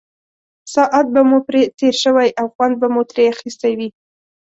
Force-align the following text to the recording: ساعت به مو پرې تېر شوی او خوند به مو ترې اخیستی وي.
ساعت 0.73 1.05
به 1.13 1.21
مو 1.29 1.37
پرې 1.47 1.61
تېر 1.79 1.95
شوی 2.03 2.29
او 2.39 2.45
خوند 2.53 2.75
به 2.81 2.87
مو 2.93 3.01
ترې 3.09 3.23
اخیستی 3.33 3.73
وي. 3.77 3.89